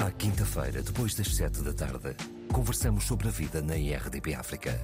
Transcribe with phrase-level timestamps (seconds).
[0.00, 2.16] À quinta-feira, depois das sete da tarde,
[2.50, 4.80] conversamos sobre a vida na IRDP África.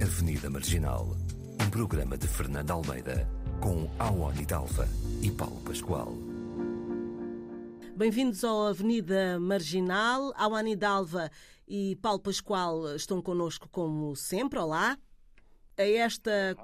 [0.00, 1.16] Avenida Marginal,
[1.60, 3.28] um programa de Fernando Almeida,
[3.60, 4.88] com Awani Dalva
[5.20, 6.14] e Paulo Pascoal.
[7.96, 10.32] Bem-vindos ao Avenida Marginal.
[10.36, 11.28] Awani Dalva
[11.66, 14.60] e Paulo Pascoal estão connosco como sempre.
[14.60, 14.96] Olá.
[15.76, 16.56] A esta.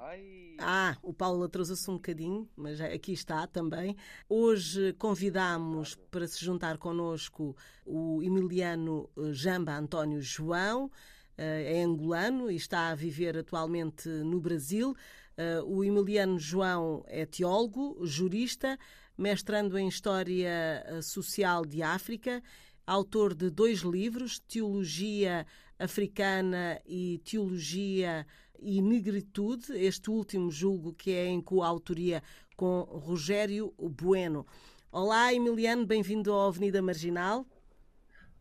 [0.59, 3.95] Ah, o Paulo atrasou-se um bocadinho, mas aqui está também.
[4.29, 10.91] Hoje convidamos para se juntar connosco o emiliano eh, Jamba António João.
[11.37, 14.95] Eh, é angolano e está a viver atualmente no Brasil.
[15.35, 18.77] Eh, o Emiliano João é teólogo, jurista,
[19.17, 22.41] mestrando em História Social de África,
[22.85, 25.45] autor de dois livros, Teologia
[25.77, 28.25] Africana e Teologia
[28.59, 32.21] e Negritude, este último julgo que é em coautoria
[32.55, 34.45] com Rogério Bueno.
[34.91, 37.45] Olá, Emiliano, bem-vindo à Avenida Marginal.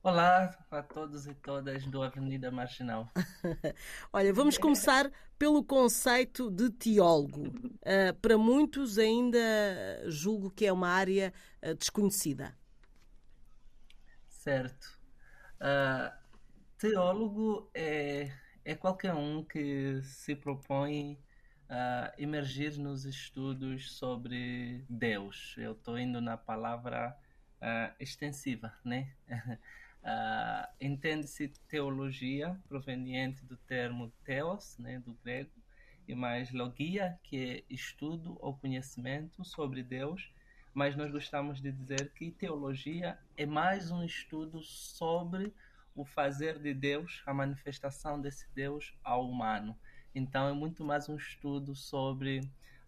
[0.03, 3.09] Olá a todos e todas do Avenida Marginal.
[4.13, 7.49] Olha, vamos começar pelo conceito de teólogo.
[7.49, 9.39] Uh, para muitos, ainda
[10.09, 12.57] julgo que é uma área uh, desconhecida.
[14.29, 15.01] Certo.
[15.61, 16.13] Uh,
[16.79, 18.33] teólogo é
[18.65, 21.19] é qualquer um que se propõe
[21.69, 25.55] a emergir nos estudos sobre Deus.
[25.59, 27.17] Eu estou indo na palavra
[27.61, 29.13] uh, extensiva, né?
[30.03, 35.51] uh, Entende-se teologia proveniente do termo theos, né, do grego,
[36.07, 40.33] e mais logia, que é estudo ou conhecimento sobre Deus,
[40.75, 45.55] mas nós gostamos de dizer que teologia é mais um estudo sobre
[45.95, 49.77] o fazer de Deus, a manifestação desse Deus ao humano.
[50.15, 52.41] Então é muito mais um estudo sobre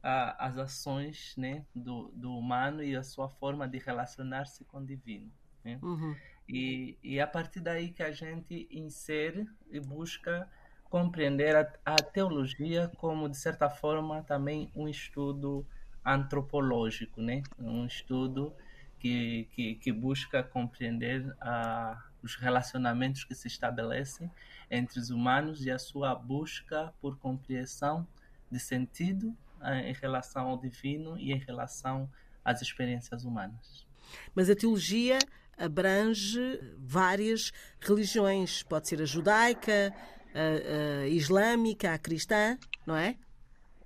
[0.02, 5.32] as ações né, do, do humano e a sua forma de relacionar-se com o divino.
[5.64, 5.78] Né?
[5.82, 6.14] Uhum.
[6.46, 10.46] E, e a partir daí que a gente insere e busca
[10.90, 15.66] compreender a, a teologia como, de certa forma, também um estudo
[16.04, 17.42] antropológico, né?
[17.58, 18.54] um estudo
[18.98, 24.30] que, que, que busca compreender a, os relacionamentos que se estabelecem
[24.70, 28.06] entre os humanos e a sua busca por compreensão
[28.50, 32.10] de sentido eh, em relação ao divino e em relação
[32.42, 33.86] às experiências humanas.
[34.34, 35.18] Mas a teologia
[35.58, 39.94] abrange várias religiões, pode ser a judaica,
[40.34, 43.16] a, a islâmica, a cristã, não é?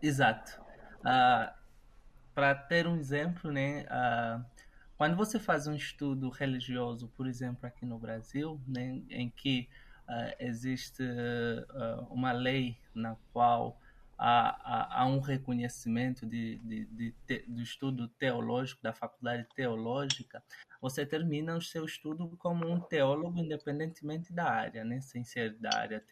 [0.01, 0.61] Exato.
[1.01, 1.53] Uh,
[2.35, 4.45] para ter um exemplo, né, uh,
[4.99, 9.69] quando você faz um estudo religioso, por exemplo, aqui no Brasil, né, em que
[10.09, 13.81] uh, existe uh, uma lei na qual
[14.19, 20.43] há, há, há um reconhecimento de, de, de, de, do estudo teológico, da faculdade teológica,
[20.81, 25.01] você termina o seu estudo como um teólogo independentemente da área, né?
[25.01, 26.05] sem ser da área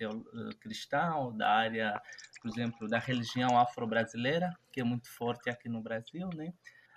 [0.60, 2.00] cristã ou da área,
[2.40, 6.54] por exemplo, da religião afro-brasileira, que é muito forte aqui no Brasil, né?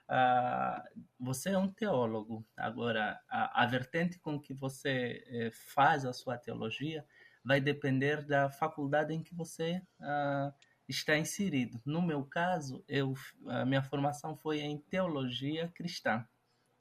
[0.09, 2.44] Uh, você é um teólogo.
[2.58, 7.06] Agora, a, a vertente com que você eh, faz a sua teologia
[7.44, 10.53] vai depender da faculdade em que você uh,
[10.88, 11.80] está inserido.
[11.86, 13.14] No meu caso, eu,
[13.48, 16.25] a minha formação foi em teologia cristã.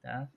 [0.00, 0.28] Tá?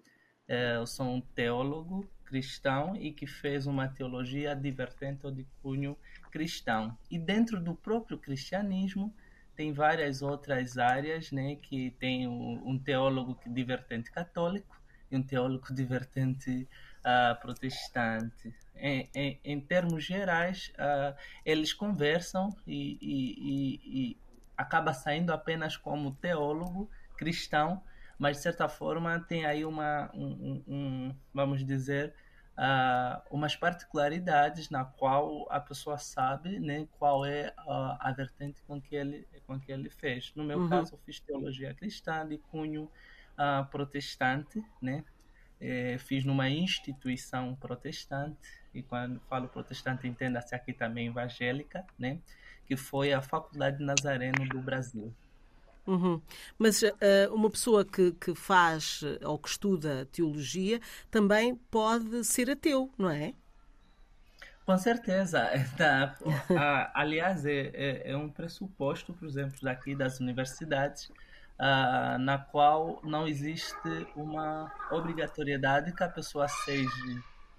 [0.48, 5.46] Eh, eu sou um teólogo cristão e que fez uma teologia de vertente ou de
[5.62, 5.98] cunho
[6.32, 6.98] cristão.
[7.10, 9.14] E dentro do próprio cristianismo,
[9.62, 14.76] tem várias outras áreas, né, que tem um, teólogo de vertente católico
[15.12, 16.68] e um teólogo de vertente
[17.02, 18.52] uh, protestante.
[18.76, 24.18] Em, em, em, termos gerais, uh, eles conversam e, e, e, e
[24.58, 27.84] acaba saindo apenas como teólogo cristão,
[28.18, 32.16] mas de certa forma tem aí uma, um, um vamos dizer,
[32.58, 38.82] uh, umas particularidades na qual a pessoa sabe né, qual é a, a vertente com
[38.82, 40.32] que, ele, com que ele fez.
[40.36, 40.70] No meu uhum.
[40.70, 42.84] caso, eu fiz teologia cristã de cunho
[43.34, 45.04] uh, protestante, né?
[45.60, 52.20] É, fiz numa instituição protestante, e quando falo protestante, entenda-se aqui também evangélica, né?
[52.66, 55.14] que foi a Faculdade Nazareno do Brasil.
[55.86, 56.22] Uhum.
[56.58, 56.90] Mas uh,
[57.34, 60.80] uma pessoa que, que faz ou que estuda teologia
[61.12, 63.34] também pode ser ateu, não é?
[64.72, 65.50] Com certeza.
[65.78, 66.16] Tá.
[66.58, 71.12] Ah, aliás, é, é, é, um pressuposto, por exemplo, daqui das universidades,
[71.60, 76.90] ah, na qual não existe uma obrigatoriedade que a pessoa seja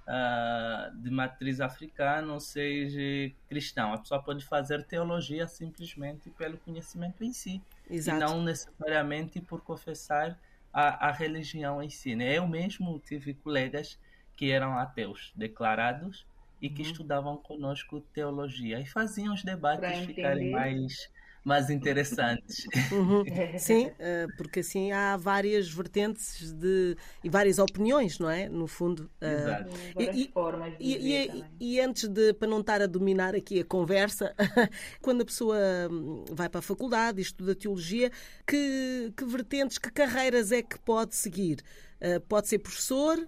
[0.09, 3.93] uh, de matriz africana ou seja cristão.
[3.93, 7.61] A pessoa pode fazer teologia simplesmente pelo conhecimento em si.
[7.91, 8.17] Exato.
[8.17, 10.39] E não necessariamente por confessar
[10.73, 12.15] a, a religião em si.
[12.15, 12.39] Né?
[12.39, 13.99] Eu mesmo tive colegas
[14.35, 16.27] que eram ateus declarados
[16.63, 16.89] e que uhum.
[16.89, 21.11] estudavam conosco teologia e faziam os debates ficarem mais
[21.45, 22.67] mais interessantes.
[22.93, 23.25] Uhum.
[23.59, 28.49] Sim, eh, porque assim há várias vertentes de, e várias opiniões, não é?
[28.49, 29.11] No fundo.
[29.21, 29.71] Eh, Exato.
[29.99, 33.65] E, formas de e, e, e, antes de, para não estar a dominar aqui a
[33.65, 34.35] conversa,
[35.03, 35.59] quando a pessoa
[35.91, 38.11] hum, vai para a faculdade e estuda teologia,
[38.47, 41.59] que, que vertentes, que carreiras é que pode seguir?
[42.01, 43.19] Eh, pode ser professor?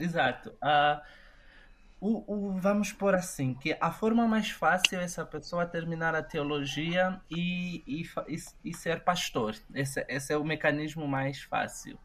[0.00, 0.50] Exato.
[0.62, 1.00] Uh,
[2.02, 6.22] o, o, vamos por assim, que a forma mais fácil é essa pessoa terminar a
[6.22, 8.02] teologia e, e,
[8.64, 9.54] e ser pastor.
[9.72, 11.96] Esse, esse, é o mecanismo mais fácil.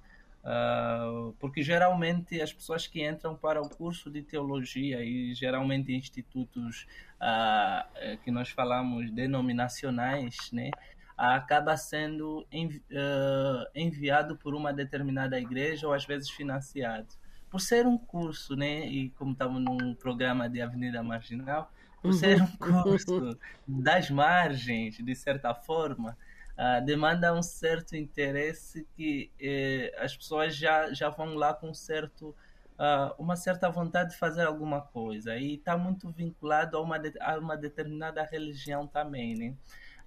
[0.44, 6.86] Uh, porque geralmente as pessoas que entram para o curso de teologia e geralmente institutos
[7.20, 10.70] uh, que nós falamos denominacionais, né,
[11.18, 17.08] acaba sendo envi uh, enviado por uma determinada igreja ou às vezes financiado
[17.50, 18.86] por ser um curso, né?
[18.88, 21.72] E como estamos num programa de Avenida Marginal,
[22.02, 22.84] por ser um uhum.
[22.84, 26.18] curso das margens, de certa forma,
[26.58, 32.36] uh, demanda um certo interesse que eh, as pessoas já, já vão lá com certo,
[32.78, 35.38] uh, uma certa vontade de fazer alguma coisa.
[35.38, 39.56] E está muito vinculado a uma, de, a uma determinada religião também, né?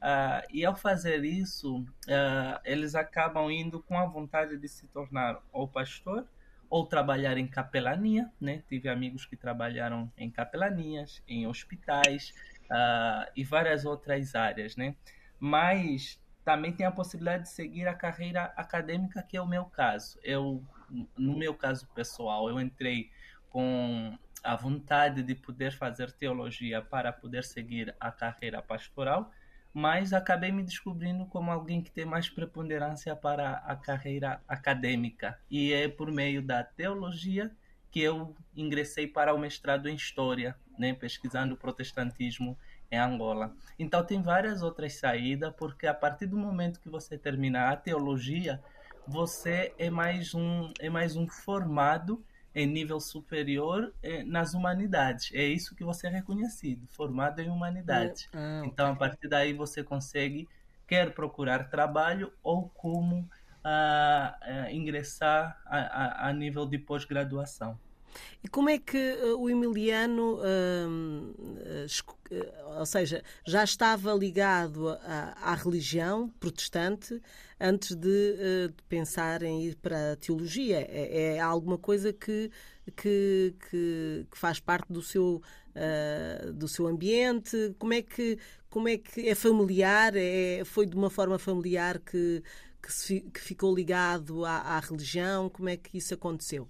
[0.01, 1.85] Uh, e ao fazer isso,
[2.65, 6.27] eles acabam indo com a vontade de se tornar ou pastor
[6.71, 8.63] ou trabalhar em capelania, né?
[8.69, 12.33] Tive amigos que trabalharam em capelanias, em hospitais
[12.67, 14.95] uh, e várias outras áreas, né?
[15.39, 20.19] Mas também tem a possibilidade de seguir a carreira acadêmica, que é o meu caso.
[20.23, 20.65] Eu,
[21.19, 23.11] no meu caso pessoal, eu entrei
[23.51, 29.31] com a vontade de poder fazer teologia para poder seguir a carreira pastoral
[29.73, 35.39] mas acabei me descobrindo como alguém que tem mais preponderância para a carreira acadêmica.
[35.51, 37.51] E é por meio da teologia
[37.91, 42.57] que eu ingressei para o mestrado em História, né, pesquisando o protestantismo
[42.91, 43.55] em Angola.
[43.79, 48.63] Então tem várias outras saídas, porque a partir do momento que você termina a teologia,
[49.07, 52.25] você é mais um, é mais um formado
[52.55, 55.31] em nível superior eh, nas humanidades.
[55.33, 58.29] É isso que você é reconhecido, formado em humanidades.
[58.33, 60.49] Ah, então, a partir daí, você consegue,
[60.87, 63.29] quer procurar trabalho ou como
[63.63, 67.79] ah, ah, ingressar a, a, a nível de pós-graduação.
[68.43, 71.35] E como é que uh, o Emiliano, uh,
[72.01, 77.21] uh, ou seja, já estava ligado à, religião protestante
[77.61, 80.81] antes de, de, pensar em ir para a teologia?
[80.81, 82.51] É, é alguma coisa que,
[82.97, 85.43] que, que, que, faz parte do seu,
[86.55, 87.75] do seu ambiente?
[87.79, 88.39] Como é que,
[88.71, 90.15] como é, que é familiar?
[90.17, 92.43] É, foi de uma forma familiar que,
[92.81, 95.51] que, se, que ficou ligado à, à religião?
[95.51, 96.69] Como é que isso aconteceu?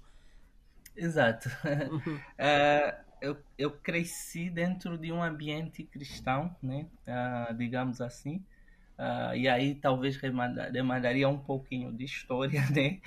[0.96, 1.48] Exato.
[1.48, 6.86] uh, eu, eu cresci dentro de um ambiente cristão, né?
[7.06, 8.44] Uh, digamos assim.
[8.98, 10.20] Uh, e aí talvez
[10.72, 13.00] demandaria um pouquinho de história, né?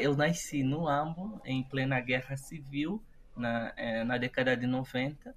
[0.00, 3.00] eu nasci no Ambo, em plena guerra civil,
[3.36, 5.32] na, eh, na década de 90.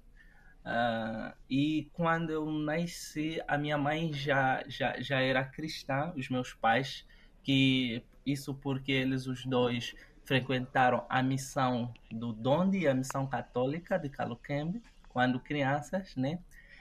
[1.48, 7.06] e quando eu nasci, a minha mãe já, já, já era cristã, os meus pais,
[7.44, 13.98] que isso porque eles os dois frequentaram a missão do Donde e a missão católica
[13.98, 16.38] de Caluquembe, quando crianças, né?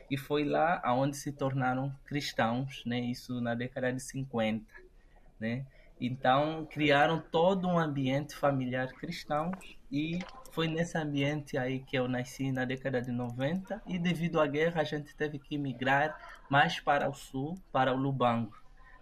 [0.09, 2.99] E foi lá aonde se tornaram cristãos, né?
[2.99, 4.65] Isso na década de 50,
[5.39, 5.65] né?
[5.99, 9.51] Então, criaram todo um ambiente familiar cristão
[9.91, 10.19] e
[10.51, 14.81] foi nesse ambiente aí que eu nasci na década de 90 e devido à guerra
[14.81, 16.17] a gente teve que migrar
[16.49, 18.57] mais para o sul, para o Lubango,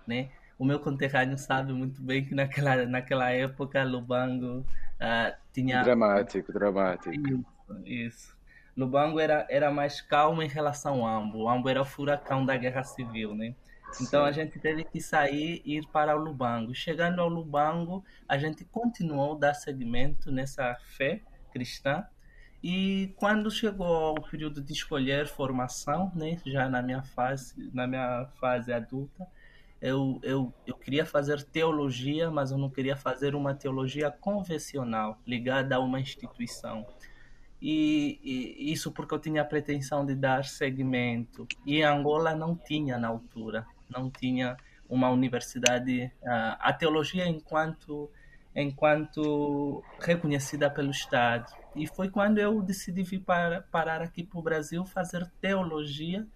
[0.06, 0.30] né?
[0.60, 5.82] O meu conterrâneo sabe muito bem que naquela, naquela época Lubango uh, tinha.
[5.82, 7.16] Dramático, dramático.
[7.16, 7.46] Isso,
[7.86, 8.38] isso.
[8.76, 11.40] Lubango era, era mais calmo em relação ao Ambo.
[11.40, 13.56] O Ambo era o furacão da guerra civil, né?
[14.02, 14.30] Então Sim.
[14.30, 16.76] a gente teve que sair e ir para o Lubango.
[16.76, 22.06] Chegando ao Lubango, a gente continuou a dar seguimento nessa fé cristã.
[22.62, 28.28] E quando chegou ao período de escolher formação, né, já na minha fase, na minha
[28.40, 29.26] fase adulta,
[29.82, 35.76] eu, eu, eu queria fazer teologia, mas eu não queria fazer uma teologia convencional, ligada
[35.76, 36.86] a uma instituição.
[37.62, 41.48] E, e, isso porque eu tinha a pretensão de dar segmento.
[41.66, 44.58] E Angola não tinha na altura, não tinha
[44.88, 48.10] uma universidade, a teologia enquanto
[48.56, 51.54] enquanto reconhecida pelo Estado.
[51.76, 56.28] E foi quando eu decidi vir para, parar aqui para o Brasil fazer teologia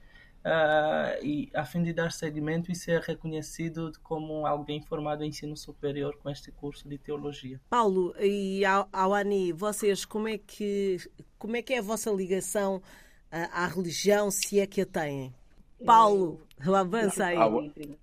[0.44, 5.56] uh, e a fim de dar seguimento e ser reconhecido como alguém formado em ensino
[5.56, 7.60] superior com este curso de teologia.
[7.70, 10.98] Paulo e Awani, vocês como é que
[11.38, 12.82] como é que é a vossa ligação
[13.32, 15.34] à, à religião, se é que a têm?
[15.86, 16.42] Paulo,
[16.74, 17.38] avança aí.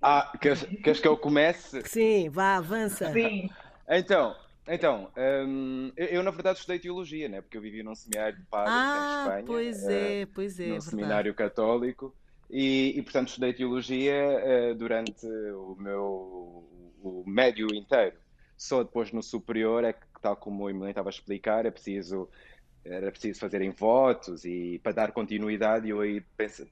[0.02, 1.82] Ah, queres, queres que eu comece?
[1.86, 3.10] Sim, vá, avança.
[3.10, 3.48] Sim.
[3.88, 4.36] Então,
[4.68, 7.40] então, um, eu, eu, na verdade estudei teologia, né?
[7.40, 9.44] Porque eu vivi num seminário de padres ah, em Espanha.
[9.46, 10.66] Pois é, pois é.
[10.66, 12.14] Num é seminário católico.
[12.50, 16.68] E, e, portanto estudei teologia uh, durante o meu
[17.02, 18.16] o médio inteiro.
[18.56, 22.28] Só depois no superior é que, tal como o Emilio estava a explicar, é preciso
[22.84, 26.22] era preciso fazerem votos e para dar continuidade eu aí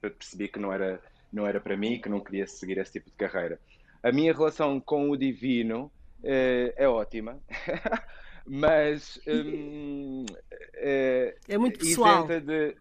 [0.01, 3.17] percebi que não era não era para mim que não queria seguir esse tipo de
[3.17, 3.61] carreira
[4.03, 5.93] a minha relação com o divino
[6.23, 7.39] uh, é ótima
[8.47, 10.25] mas um,
[10.77, 12.75] eh, é muito pessoal de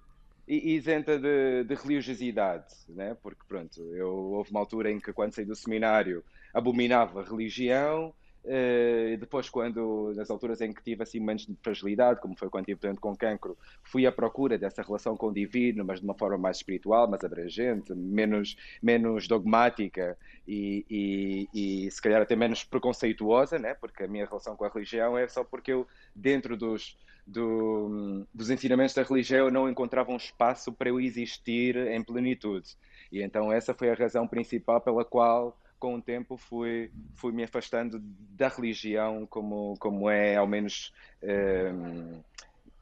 [0.48, 3.16] isenta de, de, religiosidade, né?
[3.22, 6.24] porque pronto, eu, houve uma altura em que quando saí do seminário
[6.54, 8.14] abominava religião,
[8.48, 12.64] Uh, depois, quando, nas alturas em que tive assim momentos de fragilidade, como foi quando
[12.64, 16.14] tive doente com cancro, fui à procura dessa relação com o divino, mas de uma
[16.14, 22.64] forma mais espiritual, mais abrangente, menos, menos dogmática e, e, e se calhar até menos
[22.64, 23.74] preconceituosa, né?
[23.74, 25.86] porque a minha relação com a religião é só porque eu,
[26.16, 32.02] dentro dos, do, dos ensinamentos da religião, não encontrava um espaço para eu existir em
[32.02, 32.78] plenitude.
[33.12, 37.44] E então essa foi a razão principal pela qual com o tempo fui, fui me
[37.44, 42.22] afastando da religião como, como é ao menos um,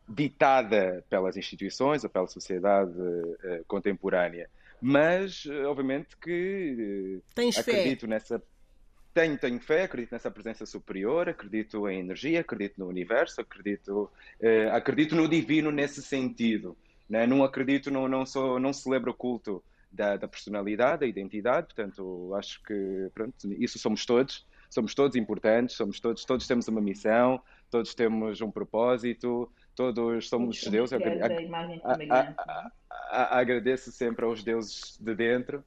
[0.07, 4.49] ditada pelas instituições ou pela sociedade uh, contemporânea.
[4.81, 8.07] Mas, obviamente, que Tens acredito fé.
[8.07, 8.41] nessa.
[9.13, 14.11] Tenho, tenho fé, acredito nessa presença superior, acredito em energia, acredito no universo, acredito,
[14.41, 16.75] uh, acredito no divino nesse sentido.
[17.09, 17.25] Né?
[17.25, 19.63] Não acredito, não, não, sou, não celebro o culto
[19.95, 25.75] da, da, personalidade, da identidade, portanto, acho que pronto, isso somos todos, somos todos importantes,
[25.75, 30.93] somos todos, todos temos uma missão, todos temos um propósito, todos somos todos deuses.
[33.09, 35.63] agradeço sempre aos deuses de dentro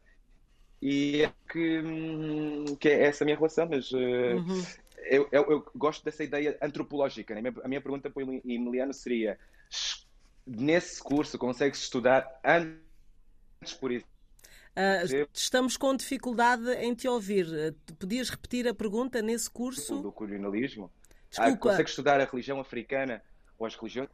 [0.81, 4.63] e é que, hum, que é essa a minha relação, mas eh, uhum.
[5.11, 7.35] eu, eu, eu, gosto dessa ideia antropológica.
[7.35, 7.53] Né?
[7.65, 9.39] A minha pergunta para o Emiliano seria:
[10.47, 14.18] nesse curso consegue-se estudar antes, por exemplo?
[14.79, 17.47] Uh, estamos com dificuldade em te ouvir.
[17.47, 20.01] Uh, podias repetir a pergunta nesse curso?
[20.01, 20.89] Do colonialismo?
[21.29, 21.53] Desculpa.
[21.53, 23.21] Ah, consegue estudar a religião africana
[23.59, 24.09] ou as religiões?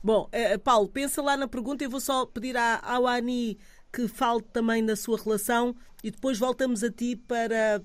[0.00, 1.82] Bom, uh, Paulo, pensa lá na pergunta.
[1.82, 3.58] Eu vou só pedir à, ao Ani
[3.92, 7.82] que fale também da sua relação e depois voltamos a ti para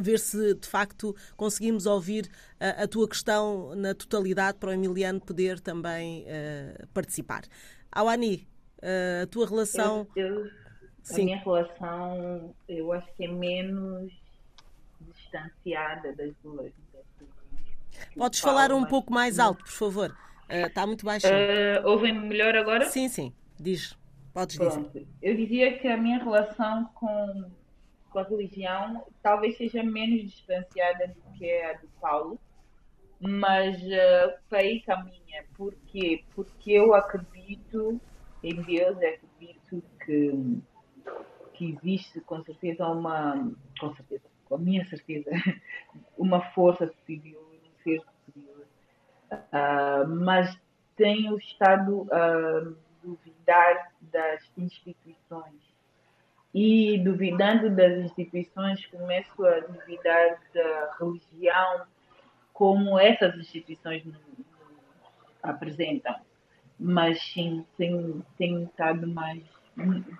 [0.00, 5.20] ver se de facto conseguimos ouvir a, a tua questão na totalidade para o Emiliano
[5.20, 7.42] poder também uh, participar.
[7.90, 8.48] Awani,
[8.78, 10.06] uh, a tua relação.
[10.16, 10.59] Eu, eu,
[11.08, 14.12] a minha relação, eu acho que é menos
[15.00, 16.72] distanciada das duas.
[18.16, 20.10] Podes falar um pouco mais alto, por favor.
[20.48, 21.26] Uh, está muito baixo.
[21.26, 22.88] Uh, Ouvem-me melhor agora?
[22.88, 23.32] Sim, sim.
[23.58, 23.96] Diz.
[24.32, 24.88] Podes Pronto.
[24.88, 25.06] dizer.
[25.22, 27.50] Eu dizia que a minha relação com,
[28.10, 32.38] com a religião talvez seja menos distanciada do que a do Paulo,
[33.20, 35.44] mas uh, foi aí caminha.
[35.56, 36.24] Por quê?
[36.34, 38.00] Porque eu acredito
[38.42, 40.60] em Deus, acredito que
[41.60, 45.30] que existe com certeza uma, com certeza, com a minha certeza,
[46.16, 48.66] uma força superior, um ser superior,
[49.30, 50.58] uh, mas
[50.96, 52.72] tenho estado a
[53.04, 55.60] duvidar das instituições.
[56.54, 61.86] E duvidando das instituições começo a duvidar da religião
[62.54, 64.02] como essas instituições
[65.42, 66.16] apresentam.
[66.78, 69.44] Mas sim tenho, tenho estado mais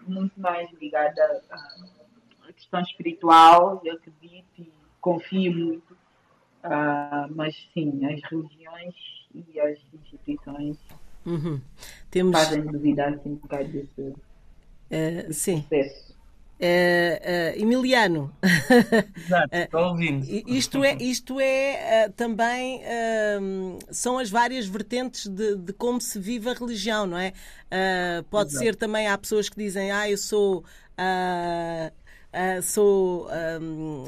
[0.07, 6.01] muito mais ligada à questão espiritual, eu acredito e confio muito.
[6.63, 8.95] Uh, mas sim, as religiões
[9.35, 10.77] e as instituições
[11.25, 11.59] uhum.
[12.11, 12.37] Temos...
[12.39, 15.63] fazem duvidar assim, um bocado desse, uh, sim.
[15.63, 16.10] processo.
[16.61, 18.31] Uh, uh, Emiliano,
[19.17, 20.27] Exato, estou ouvindo.
[20.47, 22.83] isto é, isto é também
[23.91, 27.33] são as várias vertentes de, de, como se vive a religião, não é?
[28.29, 28.65] pode Exato.
[28.65, 30.63] ser também há pessoas que dizem, ah, eu sou
[32.33, 33.29] uh, sou
[33.61, 34.05] um,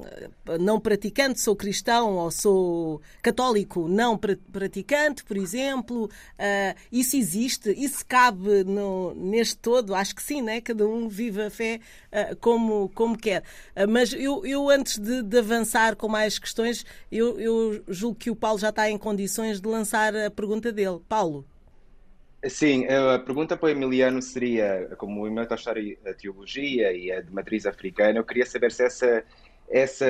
[0.60, 6.04] não praticante, sou cristão ou sou católico não praticante, por exemplo.
[6.04, 10.60] Uh, isso existe, isso cabe no, neste todo, acho que sim, né?
[10.60, 11.80] cada um vive a fé
[12.12, 13.42] uh, como, como quer.
[13.88, 18.36] mas eu, eu antes de, de, avançar com mais questões, eu, eu julgo que o
[18.36, 21.00] Paulo já está em condições de lançar a pergunta dele.
[21.08, 21.44] Paulo.
[22.48, 26.92] Sim, a pergunta para o Emiliano seria, como o Emiliano está a estudar a teologia
[26.92, 29.24] e é de matriz africana, eu queria saber se essa,
[29.70, 30.06] essa,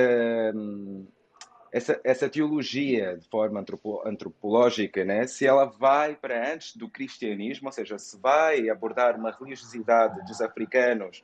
[1.71, 7.67] essa, essa teologia de forma antropo, antropológica, né, se ela vai para antes do cristianismo,
[7.67, 11.23] ou seja, se vai abordar uma religiosidade dos africanos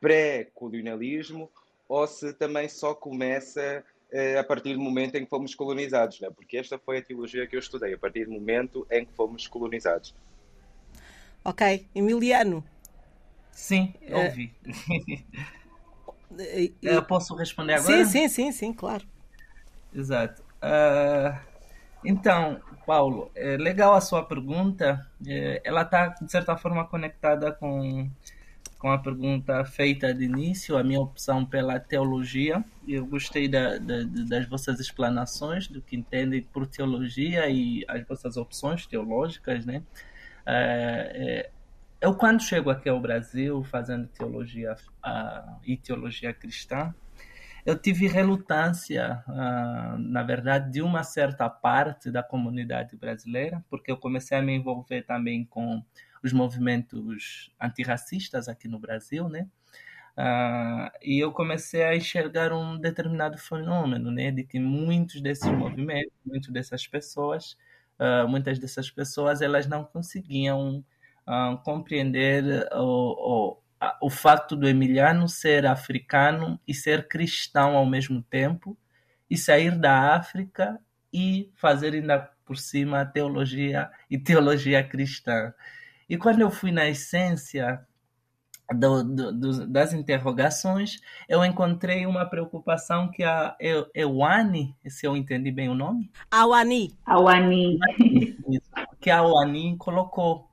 [0.00, 1.50] pré-colonialismo,
[1.86, 6.30] ou se também só começa eh, a partir do momento em que fomos colonizados, né?
[6.34, 9.46] porque esta foi a teologia que eu estudei, a partir do momento em que fomos
[9.46, 10.14] colonizados.
[11.46, 11.86] Ok.
[11.94, 12.64] Emiliano.
[13.52, 14.52] Sim, eh, ouvi.
[16.28, 18.04] Uh, eu posso responder agora?
[18.04, 19.06] Sim, sim, sim, sim, claro.
[19.94, 20.42] Exato.
[20.42, 21.38] Uh,
[22.04, 25.06] então, Paulo, é legal a sua pergunta.
[25.24, 28.10] É, ela está, de certa forma, conectada com,
[28.76, 32.64] com a pergunta feita de início, a minha opção pela teologia.
[32.88, 38.36] Eu gostei da, da, das vossas explanações, do que entendem por teologia e as vossas
[38.36, 39.84] opções teológicas, né?
[40.46, 41.50] É, é,
[42.00, 46.94] eu, quando chego aqui ao Brasil, fazendo teologia uh, e teologia cristã,
[47.64, 53.96] eu tive relutância, uh, na verdade, de uma certa parte da comunidade brasileira, porque eu
[53.96, 55.82] comecei a me envolver também com
[56.22, 59.48] os movimentos antirracistas aqui no Brasil, né?
[60.16, 66.12] Uh, e eu comecei a enxergar um determinado fenômeno, né, de que muitos desses movimentos,
[66.24, 67.56] muitas dessas pessoas
[67.98, 70.84] uh, muitas dessas pessoas elas não conseguiam
[71.26, 78.22] uh, compreender o, o, o fato do Emiliano ser africano e ser cristão ao mesmo
[78.22, 78.76] tempo
[79.28, 80.78] e sair da África
[81.12, 85.52] e fazer ainda por cima teologia e teologia cristã.
[86.08, 87.84] E quando eu fui na essência
[88.74, 93.56] do, do, do, das interrogações, eu encontrei uma preocupação que a
[93.94, 96.10] Ewane, se eu entendi bem o nome?
[96.30, 96.96] Awani.
[97.04, 97.78] Awani.
[99.00, 100.50] Que a Awani colocou,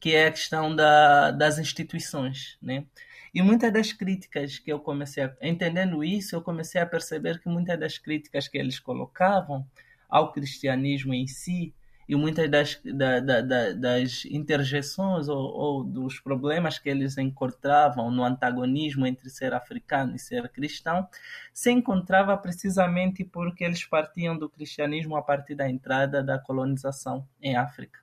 [0.00, 2.84] que é a questão da, das instituições, né?
[3.32, 5.32] E muitas das críticas que eu comecei a...
[5.40, 9.64] Entendendo isso, eu comecei a perceber que muitas das críticas que eles colocavam
[10.08, 11.72] ao cristianismo em si
[12.12, 18.22] e muitas das, da, da, das interjeções ou, ou, dos problemas que eles encontravam no
[18.22, 21.08] antagonismo entre ser africano e ser cristão
[21.54, 27.56] se encontrava precisamente porque eles partiam do cristianismo a partir da entrada da colonização em
[27.56, 27.98] África.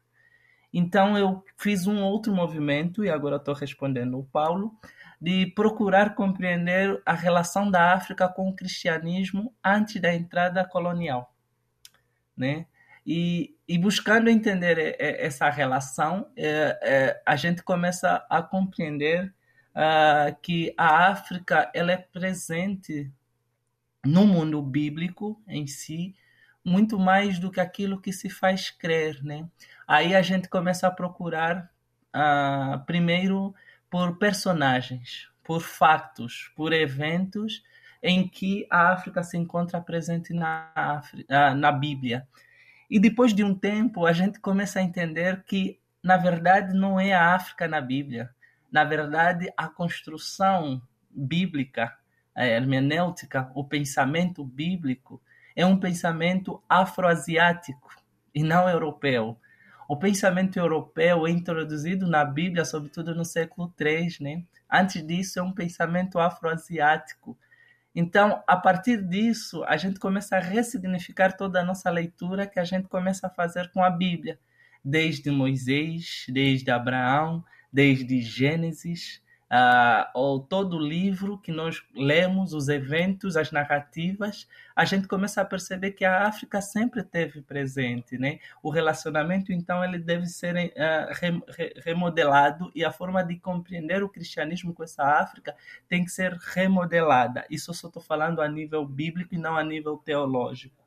[0.73, 4.73] Então eu fiz um outro movimento, e agora estou respondendo o Paulo,
[5.21, 11.31] de procurar compreender a relação da África com o cristianismo antes da entrada colonial.
[12.35, 12.65] Né?
[13.05, 19.31] E, e buscando entender essa relação, é, é, a gente começa a compreender
[19.75, 23.11] uh, que a África ela é presente
[24.03, 26.15] no mundo bíblico em si
[26.65, 29.47] muito mais do que aquilo que se faz crer, né?
[29.87, 31.71] Aí a gente começa a procurar
[32.15, 33.53] uh, primeiro
[33.87, 37.63] por personagens, por fatos, por eventos
[38.01, 42.27] em que a África se encontra presente na, África, na Bíblia.
[42.89, 47.13] E depois de um tempo, a gente começa a entender que, na verdade, não é
[47.13, 48.29] a África na Bíblia.
[48.71, 51.95] Na verdade, a construção bíblica,
[52.33, 55.21] a hermenêutica, o pensamento bíblico,
[55.55, 57.89] é um pensamento afroasiático
[58.33, 59.37] e não europeu.
[59.87, 64.17] O pensamento europeu é introduzido na Bíblia, sobretudo no século III.
[64.21, 64.43] Né?
[64.71, 67.37] Antes disso, é um pensamento afroasiático
[67.95, 72.63] então, a partir disso, a gente começa a ressignificar toda a nossa leitura que a
[72.63, 74.39] gente começa a fazer com a Bíblia,
[74.83, 79.21] desde Moisés, desde Abraão, desde Gênesis,
[79.51, 85.41] uh, ou todo o livro que nós lemos, os eventos, as narrativas, a gente começa
[85.41, 88.39] a perceber que a África sempre teve presente, né?
[88.61, 94.73] O relacionamento, então, ele deve ser uh, remodelado e a forma de compreender o cristianismo
[94.73, 95.55] com essa África
[95.87, 97.45] tem que ser remodelada.
[97.49, 100.77] Isso eu só estou falando a nível bíblico e não a nível teológico.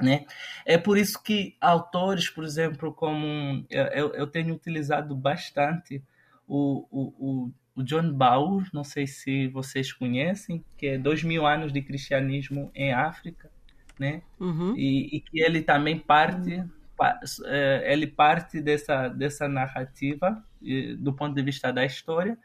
[0.00, 0.24] Né?
[0.64, 6.02] É por isso que autores, por exemplo, como eu, eu tenho utilizado bastante
[6.48, 11.46] o, o, o o John Bauer, não sei se vocês conhecem, que é dois mil
[11.46, 13.50] anos de cristianismo em África,
[13.98, 14.22] né?
[14.38, 14.74] Uhum.
[14.76, 16.70] E, e, que ele também parte, uhum.
[17.46, 20.44] É, ele parte dessa dessa narrativa
[20.98, 22.36] do ponto de vista da história,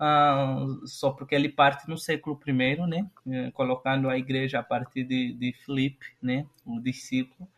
[0.00, 3.10] uh, só porque ele parte no século I, né?
[3.28, 6.46] É, colocando a igreja a partir de, de Filipe, né?
[6.64, 7.48] O discípulo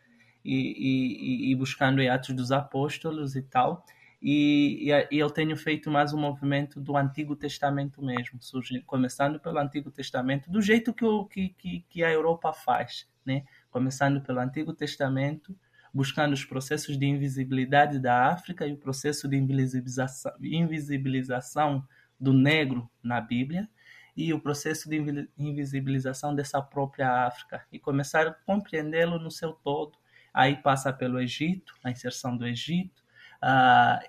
[0.43, 3.85] e, e, e buscando em Atos dos Apóstolos e tal
[4.21, 9.59] e, e, eu tenho feito mais um movimento do Antigo Testamento mesmo, surge, começando pelo
[9.59, 13.45] Antigo Testamento, do jeito que, que, que, que a Europa faz, né?
[13.71, 15.55] começando pelo Antigo Testamento,
[15.93, 21.87] buscando os processos de invisibilidade da África e o processo de invisibilização, invisibilização
[22.19, 23.69] do negro na Bíblia
[24.15, 29.97] e o processo de invisibilização dessa própria África e começar a compreendê-lo no seu todo.
[30.33, 33.01] Aí passa pelo Egito, a inserção do Egito.
[33.41, 34.01] Ah,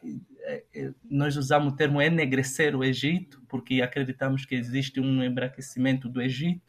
[1.08, 6.62] nós usamos o termo enegrecer o Egito, porque acreditamos que existe um embranquecimento do Egito.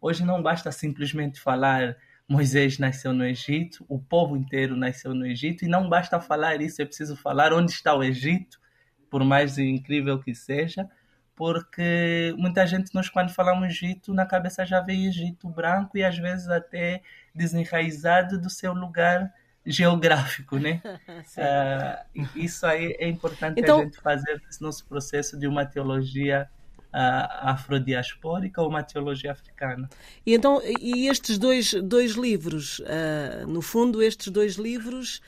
[0.00, 1.96] Hoje não basta simplesmente falar
[2.28, 6.82] Moisés nasceu no Egito, o povo inteiro nasceu no Egito, e não basta falar isso,
[6.82, 8.60] é preciso falar onde está o Egito,
[9.08, 10.88] por mais incrível que seja,
[11.36, 16.18] porque muita gente, nós quando falamos Egito, na cabeça já vem Egito branco e às
[16.18, 17.02] vezes até
[17.34, 19.32] desenraizado do seu lugar
[19.66, 20.80] geográfico, né?
[21.36, 23.80] uh, isso aí é importante então...
[23.80, 26.48] a gente fazer esse nosso processo de uma teologia
[26.78, 29.88] uh, afrodiaspórica ou uma teologia africana.
[30.24, 35.20] E então, e estes dois, dois livros, uh, no fundo, estes dois livros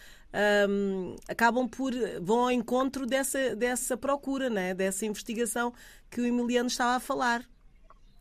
[0.69, 4.75] um, acabam por vão ao encontro dessa, dessa procura, né?
[4.75, 5.73] dessa investigação
[6.11, 7.43] que o Emiliano estava a falar.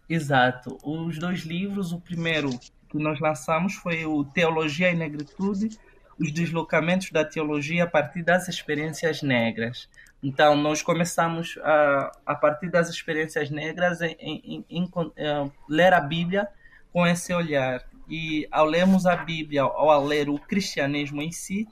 [0.10, 0.78] Exato.
[0.84, 2.50] Os dois livros, o primeiro
[2.90, 5.78] que nós lançamos foi o Teologia e Negritude,
[6.20, 9.90] os deslocamentos da teologia a partir das experiências negras.
[10.22, 15.94] Então, nós começamos a, a partir das experiências negras em, em, em, em uh, ler
[15.94, 16.48] a Bíblia
[16.92, 17.84] com esse olhar.
[18.10, 21.68] E ao lermos a Bíblia, ao ler o cristianismo em si,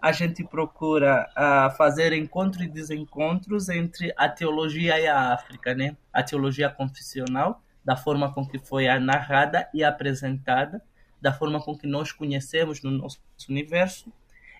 [0.00, 5.96] a gente procura uh, fazer encontros e desencontros entre a teologia e a África, né?
[6.12, 10.82] A teologia confessional, da forma com que foi narrada e apresentada,
[11.24, 14.12] da forma com que nós conhecemos no nosso universo,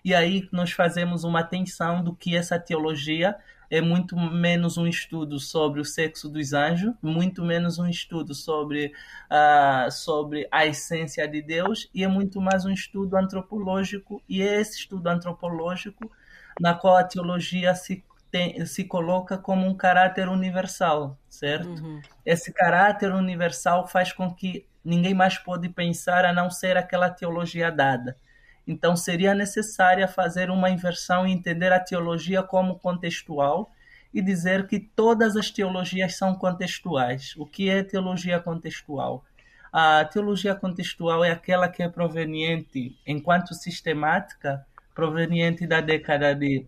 [0.03, 3.37] e aí nós fazemos uma tensão do que essa teologia
[3.69, 8.91] é muito menos um estudo sobre o sexo dos anjos, muito menos um estudo sobre,
[9.29, 14.59] uh, sobre a essência de Deus, e é muito mais um estudo antropológico, e é
[14.59, 16.11] esse estudo antropológico
[16.59, 21.69] na qual a teologia se, tem, se coloca como um caráter universal, certo?
[21.69, 22.01] Uhum.
[22.25, 27.71] Esse caráter universal faz com que ninguém mais pode pensar a não ser aquela teologia
[27.71, 28.15] dada.
[28.67, 33.71] Então, seria necessária fazer uma inversão e entender a teologia como contextual
[34.13, 37.33] e dizer que todas as teologias são contextuais.
[37.37, 39.25] O que é teologia contextual?
[39.71, 46.65] A teologia contextual é aquela que é proveniente, enquanto sistemática, proveniente da década de,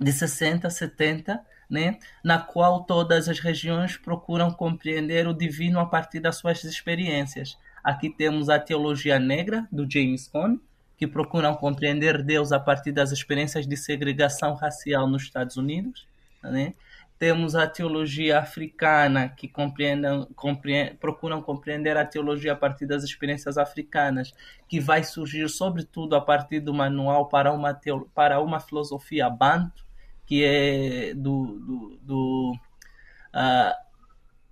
[0.00, 1.98] de 60, 70, né?
[2.22, 7.58] na qual todas as regiões procuram compreender o divino a partir das suas experiências.
[7.82, 10.60] Aqui temos a teologia negra, do James Cone,
[10.96, 16.06] que procuram compreender Deus a partir das experiências de segregação racial nos Estados Unidos.
[16.42, 16.74] Né?
[17.18, 23.56] Temos a teologia africana, que compreendem, compreendem, procuram compreender a teologia a partir das experiências
[23.56, 24.32] africanas,
[24.68, 29.83] que vai surgir, sobretudo, a partir do manual para uma, teolo, para uma filosofia banto,
[30.26, 31.46] que é do.
[31.58, 32.52] do, do
[33.34, 33.84] uh,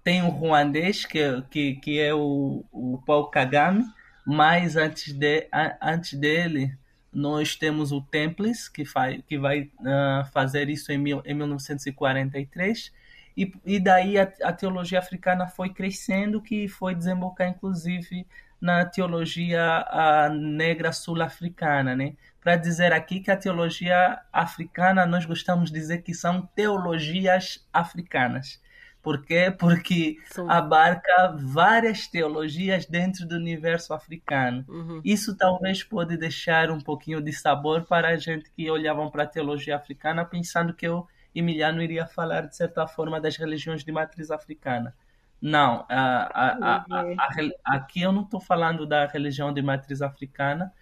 [0.03, 3.85] tem o ruandês, que, que, que é o, o Paul Kagame,
[4.27, 6.77] mas antes, de, a, antes dele,
[7.13, 12.93] nós temos o Temples, que, faz, que vai uh, fazer isso em, mil, em 1943,
[13.37, 18.27] e, e daí a, a, teologia africana foi crescendo, que foi desembocar, inclusive,
[18.61, 19.85] na teologia
[20.31, 22.15] negra sul-africana, né?
[22.43, 28.61] Para dizer aqui que a teologia africana, nós gostamos de dizer que são teologias africanas.
[29.03, 29.53] Por quê?
[29.57, 30.49] Porque São...
[30.49, 34.65] abarca várias teologias dentro do universo africano.
[34.69, 35.01] Uhum.
[35.05, 39.27] Isso talvez pode deixar um pouquinho de sabor para a gente que olhavam para a
[39.27, 44.31] teologia africana pensando que o Emiliano iria falar, de certa forma, das religiões de matriz
[44.31, 44.95] africana.
[45.41, 50.73] Não, a, a, a, aqui eu não estou falando da religião de matriz africana,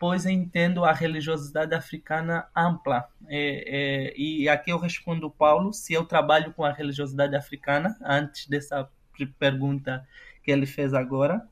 [0.00, 3.06] pois entendo a religiosidade africana ampla.
[3.28, 8.46] É, é, e aqui eu respondo, Paulo, se eu trabalho com a religiosidade africana, antes
[8.46, 8.88] dessa
[9.38, 10.08] pergunta
[10.42, 11.46] que ele fez agora.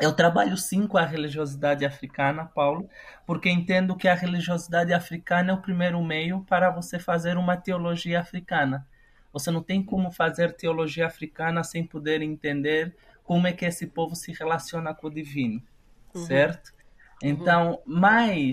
[0.00, 2.88] Eu trabalho sim com a religiosidade africana, Paulo,
[3.26, 8.20] porque entendo que a religiosidade africana é o primeiro meio para você fazer uma teologia
[8.20, 8.86] africana.
[9.30, 14.16] Você não tem como fazer teologia africana sem poder entender como é que esse povo
[14.16, 15.60] se relaciona com o divino,
[16.14, 16.24] uhum.
[16.24, 16.77] certo?
[17.22, 17.28] Uhum.
[17.30, 18.50] Então, mas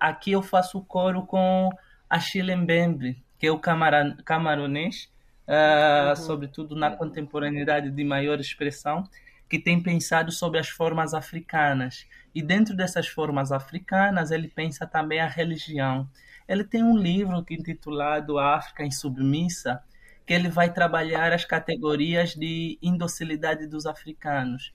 [0.00, 1.70] aqui eu faço coro com
[2.08, 2.18] a
[2.56, 5.10] Mbembe, que é o camara, camaronês,
[5.46, 6.16] uh, uhum.
[6.16, 9.04] sobretudo na contemporaneidade de maior expressão,
[9.48, 12.06] que tem pensado sobre as formas africanas.
[12.34, 16.08] E dentro dessas formas africanas, ele pensa também a religião.
[16.48, 19.82] Ele tem um livro que é intitulado África em Submissa,
[20.26, 24.72] que ele vai trabalhar as categorias de indocilidade dos africanos.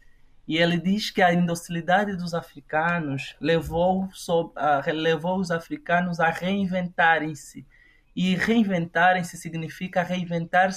[0.51, 4.09] E ele diz que a indocilidade dos africanos levou,
[4.93, 7.65] levou os africanos a reinventarem-se.
[8.13, 10.71] E reinventarem-se significa reinventar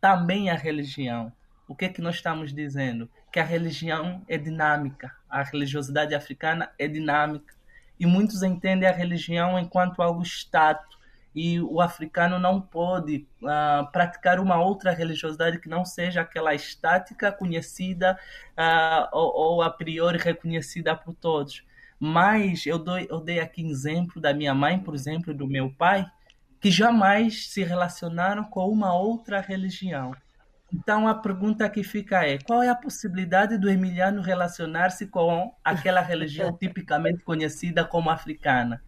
[0.00, 1.32] também a religião.
[1.68, 3.08] O que é que nós estamos dizendo?
[3.30, 7.54] Que a religião é dinâmica, a religiosidade africana é dinâmica.
[8.00, 10.95] E muitos entendem a religião enquanto algo estático,
[11.36, 17.30] e o africano não pode uh, praticar uma outra religiosidade que não seja aquela estática
[17.30, 18.18] conhecida
[18.58, 21.62] uh, ou, ou, a priori reconhecida por todos.
[22.00, 26.06] Mas eu, dou, eu dei aqui exemplo da minha mãe, por exemplo, do meu pai,
[26.58, 30.12] que jamais se relacionaram com uma outra religião.
[30.72, 36.00] Então a pergunta que fica é: qual é a possibilidade do Emiliano relacionar-se com aquela
[36.00, 38.82] religião tipicamente conhecida como africana?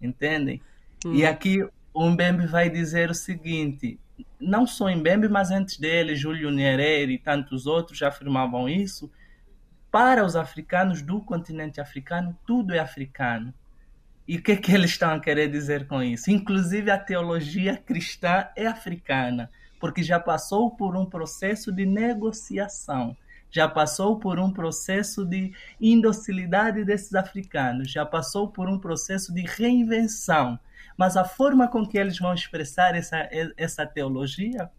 [0.00, 0.62] Entendem?
[1.04, 1.14] Hum.
[1.14, 3.98] E aqui o Mbembe vai dizer o seguinte:
[4.40, 9.10] não só Mbembe, mas antes dele, Júlio Nyerere e tantos outros já afirmavam isso.
[9.90, 13.52] Para os africanos do continente africano, tudo é africano.
[14.26, 16.30] E o que, que eles estão a querer dizer com isso?
[16.30, 23.16] Inclusive a teologia cristã é africana, porque já passou por um processo de negociação,
[23.50, 29.42] já passou por um processo de indocilidade desses africanos, já passou por um processo de
[29.42, 30.58] reinvenção
[30.96, 34.70] mas a forma com que eles vão expressar essa, essa teologia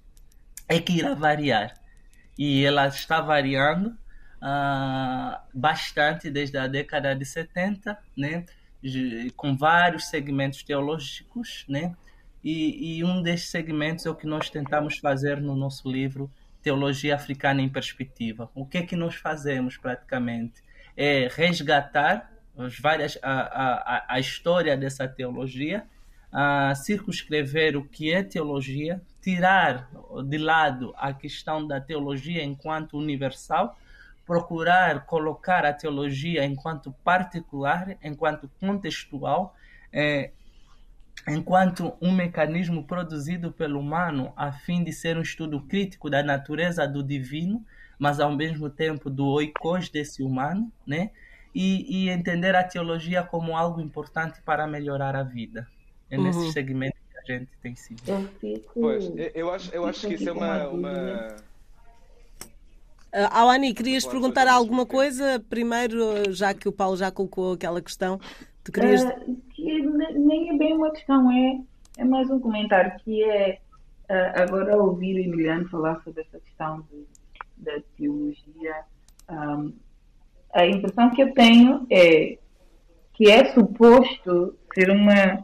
[0.68, 1.74] é que irá variar.
[2.38, 3.88] E ela está variando
[4.42, 8.46] uh, bastante desde a década de 70, né?
[9.38, 11.96] com vários segmentos teológicos, né?
[12.44, 16.30] E, e, um desses segmentos é o que nós tentamos fazer no nosso livro
[16.62, 18.52] Teologia Africana em Perspectiva.
[18.54, 20.62] O que é que nós fazemos praticamente?
[20.98, 25.86] É resgatar as várias, a, a, a história dessa teologia
[26.34, 29.88] a circunscrever o que é teologia, tirar
[30.28, 33.78] de lado a questão da teologia enquanto universal,
[34.26, 39.56] procurar colocar a teologia enquanto particular, enquanto contextual,
[39.92, 40.32] é,
[41.28, 46.88] enquanto um mecanismo produzido pelo humano a fim de ser um estudo crítico da natureza
[46.88, 47.64] do divino,
[48.00, 51.12] mas ao mesmo tempo do oikos desse humano, né?
[51.54, 55.68] E, e entender a teologia como algo importante para melhorar a vida.
[56.14, 56.52] É nesse uhum.
[56.52, 56.96] segmento
[57.26, 58.02] que a gente tem sido.
[58.08, 58.72] Eu fico.
[58.80, 60.68] Pois, eu acho, eu acho que isso é uma.
[60.70, 61.36] uma...
[63.12, 68.20] Uh, Awani, querias perguntar alguma coisa primeiro, já que o Paulo já colocou aquela questão?
[68.64, 69.04] Tu querias...
[69.04, 69.44] Uh,
[70.16, 71.60] nem é bem uma questão, é,
[71.98, 73.60] é mais um comentário que é
[74.10, 77.08] uh, agora ouvir o Emiliano falar sobre essa questão de,
[77.58, 78.84] da teologia.
[79.30, 79.74] Um,
[80.54, 82.38] a impressão que eu tenho é
[83.14, 85.44] que é suposto ser uma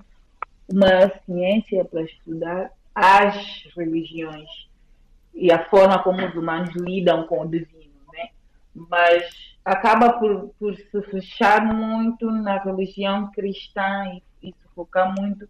[0.71, 3.35] uma ciência para estudar as
[3.75, 4.49] religiões
[5.33, 8.29] e a forma como os humanos lidam com o divino, né?
[8.75, 9.23] Mas
[9.63, 14.05] acaba por, por se fechar muito na religião cristã
[14.41, 15.47] e, e se focar muito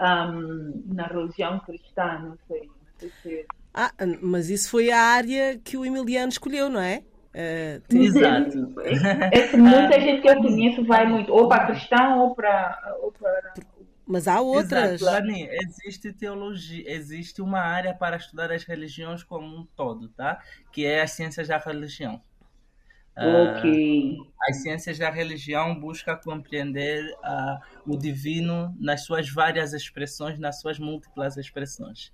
[0.00, 2.64] um, na religião cristã, não sei.
[2.64, 3.46] Não sei se...
[3.72, 7.04] Ah, mas isso foi a área que o Emiliano escolheu, não é?
[7.32, 8.74] Uh, Exato.
[8.80, 12.96] É, é que muita gente que eu conheço vai muito ou para cristão ou para,
[13.00, 13.54] ou para
[14.10, 15.00] mas há outras.
[15.00, 20.42] Exato, Lani, existe teologia, existe uma área para estudar as religiões como um todo, tá?
[20.72, 22.20] Que é as ciências da religião.
[23.16, 24.18] Ok.
[24.18, 30.60] Uh, as ciências da religião buscam compreender uh, o divino nas suas várias expressões, nas
[30.60, 32.12] suas múltiplas expressões.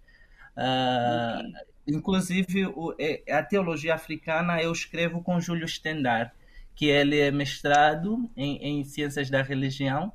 [0.56, 1.52] Uh, okay.
[1.88, 6.30] Inclusive, o, é, a teologia africana eu escrevo com Júlio Stendhal,
[6.74, 10.12] que ele é mestrado em, em ciências da religião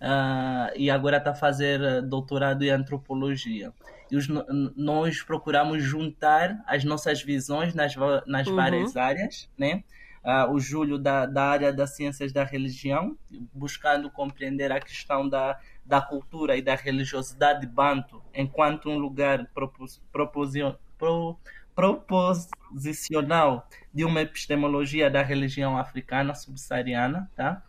[0.00, 3.72] uh, e agora está a fazer ah, doutorado em antropologia.
[4.10, 4.28] E os,
[4.76, 7.94] nós procuramos juntar as nossas visões nas,
[8.26, 8.54] nas uhum.
[8.54, 9.82] várias áreas, né?
[10.22, 13.16] Uh, o Júlio da, da área das ciências da religião,
[13.54, 20.02] buscando compreender a questão da, da cultura e da religiosidade banto enquanto um lugar propos,
[20.10, 21.38] proposio, pro,
[21.76, 27.62] proposicional de uma epistemologia da religião africana subsaariana, tá?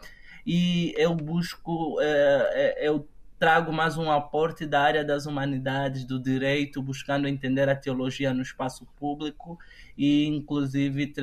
[0.48, 2.06] E eu busco, é,
[2.54, 3.06] é, eu
[3.38, 8.42] trago mais um aporte da área das humanidades, do direito, buscando entender a teologia no
[8.42, 9.60] espaço público
[9.98, 11.14] e, inclusive,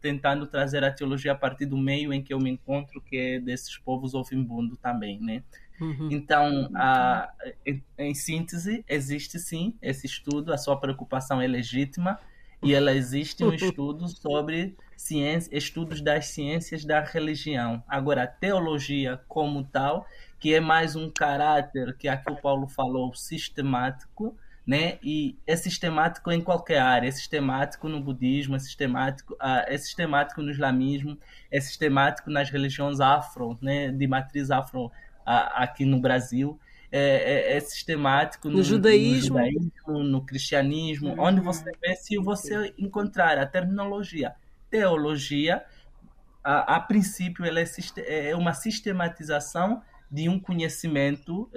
[0.00, 3.38] tentando trazer a teologia a partir do meio em que eu me encontro, que é
[3.38, 5.42] desses povos ovimbundo também, né?
[5.78, 6.08] Uhum.
[6.10, 7.30] Então, a,
[7.66, 12.18] em, em síntese, existe sim esse estudo, a sua preocupação é legítima
[12.62, 17.82] e ela existe um estudo sobre ciência, estudos das ciências da religião.
[17.88, 20.06] Agora, a teologia como tal,
[20.38, 24.36] que é mais um caráter que aqui o Paulo falou sistemático,
[24.66, 24.98] né?
[25.02, 30.42] E é sistemático em qualquer área, é sistemático no budismo, é sistemático, uh, é sistemático
[30.42, 31.18] no islamismo,
[31.50, 33.90] é sistemático nas religiões afro, né?
[33.90, 34.92] De matriz afro
[35.24, 36.60] aqui no Brasil.
[36.92, 39.38] É, é, é sistemático no, no, judaísmo.
[39.38, 41.20] no, judaísmo, no cristianismo, uhum.
[41.20, 44.34] onde você vê se você encontrar a terminologia
[44.70, 45.64] teologia,
[46.42, 51.48] a, a princípio ela é, é uma sistematização de um conhecimento,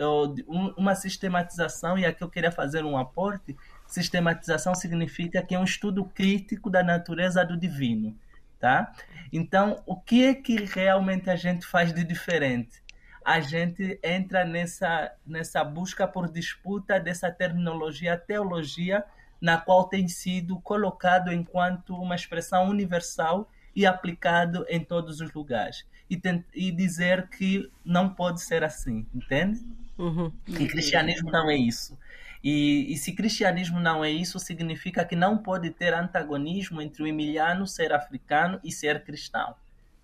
[0.77, 6.05] uma sistematização, e aqui eu queria fazer um aporte, sistematização significa que é um estudo
[6.05, 8.15] crítico da natureza do divino,
[8.59, 8.91] tá?
[9.31, 12.83] Então, o que é que realmente a gente faz de diferente?
[13.25, 19.03] A gente entra nessa, nessa busca por disputa dessa terminologia, teologia,
[19.43, 25.85] na qual tem sido colocado enquanto uma expressão universal e aplicado em todos os lugares
[26.09, 26.17] e,
[26.53, 29.59] e dizer que não pode ser assim, entende?
[29.97, 30.31] Uhum.
[30.45, 31.99] Que cristianismo não é isso.
[32.41, 37.07] E, e, se cristianismo não é isso, significa que não pode ter antagonismo entre o
[37.07, 39.55] emiliano ser africano e ser cristão,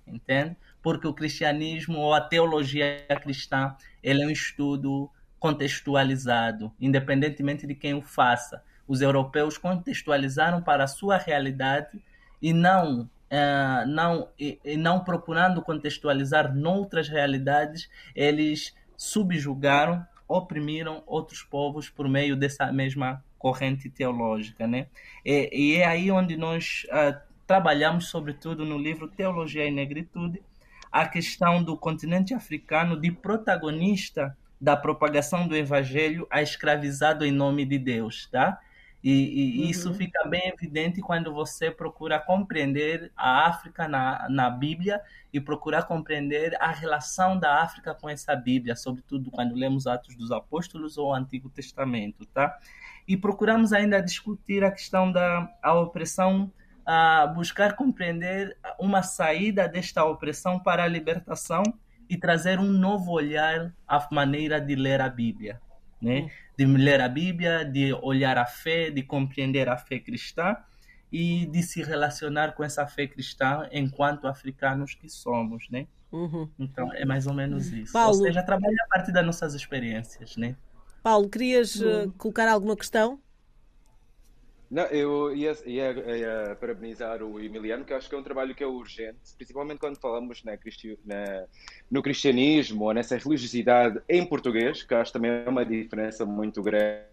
[0.05, 0.57] entende?
[0.81, 3.73] Porque o cristianismo ou a teologia cristã,
[4.03, 8.61] ele é um estudo contextualizado, independentemente de quem o faça.
[8.89, 12.01] Os europeus contextualizaram para a sua realidade
[12.41, 21.41] e não uh, não, e, e não procurando contextualizar noutras realidades, eles subjugaram, oprimiram outros
[21.41, 24.87] povos por meio dessa mesma corrente teológica, né?
[25.23, 30.41] E, e é aí onde nós uh, trabalhamos, sobretudo no livro Teologia e Negritude,
[30.91, 37.63] a questão do continente africano de protagonista da propagação do evangelho a escravizado em nome
[37.63, 38.59] de Deus, tá?
[39.01, 39.69] E, e uhum.
[39.69, 45.83] isso fica bem evidente quando você procura compreender a África na, na Bíblia e procurar
[45.83, 51.09] compreender a relação da África com essa Bíblia, sobretudo quando lemos Atos dos Apóstolos ou
[51.09, 52.57] o Antigo Testamento, tá?
[53.07, 56.51] E procuramos ainda discutir a questão da a opressão,
[56.85, 61.63] a buscar compreender uma saída desta opressão para a libertação
[62.09, 65.61] e trazer um novo olhar à maneira de ler a Bíblia,
[66.01, 66.21] né?
[66.21, 70.57] Uhum de ler a Bíblia, de olhar a fé, de compreender a fé cristã
[71.09, 75.87] e de se relacionar com essa fé cristã enquanto africanos que somos, né?
[76.11, 76.49] Uhum.
[76.59, 77.93] Então é mais ou menos isso.
[77.93, 80.57] Paulo, ou seja, trabalha a partir das nossas experiências, né?
[81.01, 83.21] Paulo, querias uh, colocar alguma questão?
[84.69, 88.53] Não, eu ia, ia, ia, parabenizar o Emiliano, que eu acho que é um trabalho
[88.53, 90.51] que é urgente, principalmente quando falamos na,
[91.05, 91.45] na,
[91.89, 97.07] no cristianismo ou nessa religiosidade em português, que acho também é uma diferença muito grande.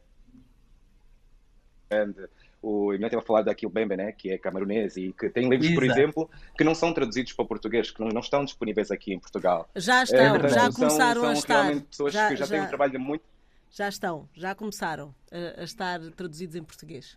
[2.60, 5.68] O Emiliano estava a falar daquilo Bembe, né, que é camerunês e que tem livros,
[5.68, 5.74] Exato.
[5.74, 9.14] por exemplo, que não são traduzidos para o português, que não, não estão disponíveis aqui
[9.14, 9.66] em Portugal.
[9.74, 11.62] Já estão, é, portanto, já começaram são, a estar.
[11.62, 13.24] realmente pessoas já, que já, já têm um trabalho muito.
[13.70, 17.16] Já estão, já começaram a, a estar traduzidos em português.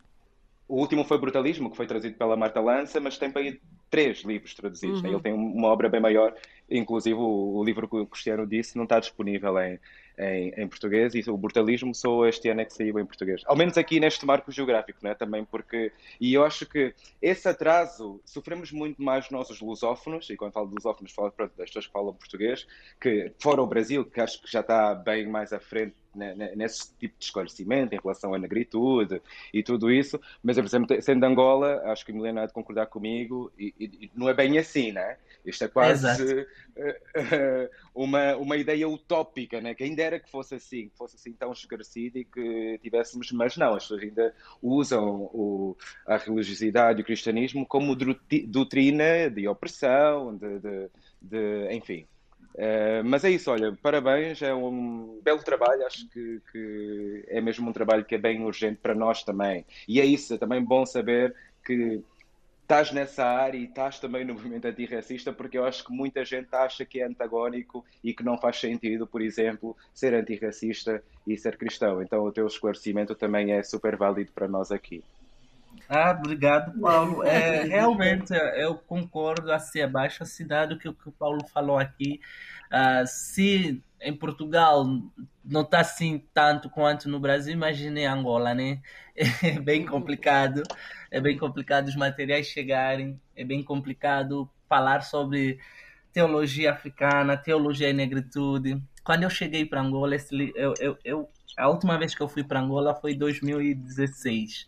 [0.69, 4.19] O último foi Brutalismo, que foi traduzido pela Marta Lança, mas tem para aí três
[4.19, 5.01] livros traduzidos.
[5.01, 5.09] Né?
[5.09, 5.15] Uhum.
[5.15, 5.17] Né?
[5.17, 6.31] Ele tem uma obra bem maior,
[6.69, 9.79] inclusive o, o, livro que o Cristiano disse não está disponível em,
[10.15, 13.41] em, em, português e o Brutalismo só este ano é que saiu em português.
[13.47, 15.15] Ao menos aqui neste marco geográfico, né?
[15.15, 15.91] também porque...
[16.21, 20.67] E eu acho que esse atraso, sofremos muito mais nós os lusófonos, e quando falo
[20.67, 22.67] de lusófonos falo pronto, das pessoas que falam português,
[23.01, 27.17] que fora o Brasil, que acho que já está bem mais à frente nesse tipo
[27.17, 29.21] de esclarecimento em relação à negritude
[29.53, 32.87] e tudo isso, mas, por exemplo, sendo Angola, acho que o Milena há de concordar
[32.87, 35.17] comigo, e, e, não é bem assim, né?
[35.45, 36.45] Isto é quase uh,
[37.95, 39.73] uma, uma ideia utópica, né?
[39.73, 43.55] que ainda era que fosse assim, que fosse assim tão esclarecido e que tivéssemos, mas
[43.55, 50.35] não, as pessoas ainda usam o, a religiosidade e o cristianismo como doutrina de opressão,
[50.35, 50.89] de, de,
[51.21, 52.05] de enfim.
[52.55, 57.69] Uh, mas é isso, olha, parabéns, é um belo trabalho, acho que, que, é mesmo
[57.69, 59.65] um trabalho que é bem urgente para nós também.
[59.87, 61.35] E é isso, é também bom saber
[61.65, 62.03] que
[62.69, 66.53] estás nessa área e estás também no movimento antirracista, porque eu acho que muita gente
[66.53, 71.57] acha que é antagónico e que não faz sentido, por exemplo, ser antirracista e ser
[71.57, 72.01] cristão.
[72.01, 75.03] Então o teu esclarecimento também é super válido para nós aqui.
[75.87, 77.23] Ah, obrigado, Paulo.
[77.27, 82.21] É, realmente, eu concordo, assim, abaixo assinado que o que o Paulo falou aqui.
[82.71, 84.85] Uh, se em Portugal
[85.43, 88.79] não está assim tanto quanto no Brasil, imagine em Angola, né?
[89.43, 90.63] É bem complicado,
[91.11, 95.59] é bem complicado os materiais chegarem, é bem complicado falar sobre
[96.13, 98.81] teologia africana, teologia e negritude.
[99.03, 100.15] Quando eu cheguei para Angola,
[100.55, 104.67] eu, eu, eu, a última vez que eu fui para Angola foi em 2016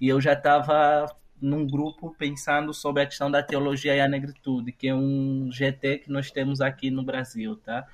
[0.00, 1.06] e eu já estava
[1.40, 5.98] num grupo pensando sobre a questão da teologia e a negritude, que é um GT
[5.98, 7.86] que nós temos aqui no Brasil, tá?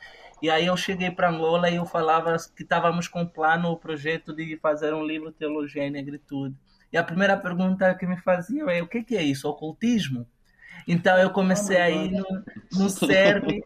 [0.43, 3.77] E aí eu cheguei para Angola e eu falava que estávamos com um plano, o
[3.77, 6.55] projeto de fazer um livro Teologia e Negritude.
[6.93, 9.49] E a primeira pergunta que me faziam é: o que, que é isso?
[9.49, 10.27] Ocultismo?
[10.87, 13.63] Então eu comecei a ir no, no cerne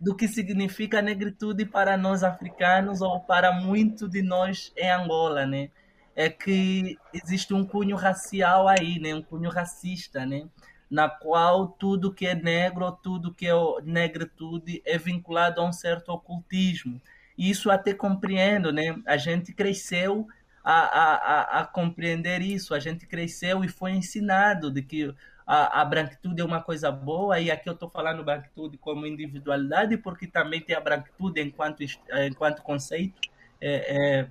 [0.00, 5.70] do que significa negritude para nós africanos ou para muito de nós em Angola, né?
[6.14, 9.14] É que existe um cunho racial aí, né?
[9.14, 10.48] Um cunho racista, né?
[10.90, 13.52] na qual tudo que é negro, tudo que é
[13.84, 17.00] negritude é vinculado a um certo ocultismo.
[17.36, 18.98] E isso até compreendo, né?
[19.06, 20.26] A gente cresceu
[20.64, 25.14] a, a, a, a compreender isso, a gente cresceu e foi ensinado de que
[25.48, 29.96] a, a branquitude é uma coisa boa, e aqui eu estou falando branquitude como individualidade,
[29.96, 31.82] porque também tem a branquitude enquanto,
[32.26, 33.18] enquanto conceito
[33.58, 34.26] é,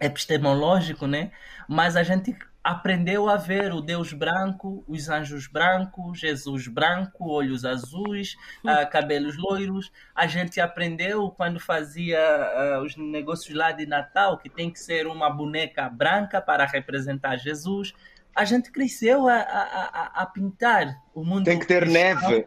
[0.00, 1.30] é, epistemológico, né?
[1.68, 2.34] Mas a gente
[2.64, 8.34] aprendeu a ver o Deus branco, os anjos brancos, Jesus branco, olhos azuis,
[8.64, 9.92] uh, cabelos loiros.
[10.14, 15.06] A gente aprendeu quando fazia uh, os negócios lá de Natal que tem que ser
[15.06, 17.94] uma boneca branca para representar Jesus.
[18.34, 21.44] A gente cresceu a, a, a pintar o mundo.
[21.44, 22.46] Tem que ter neve.